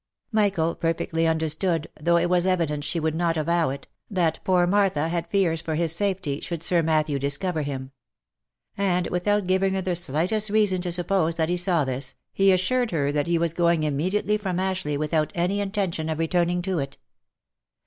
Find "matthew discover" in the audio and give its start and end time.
6.81-7.61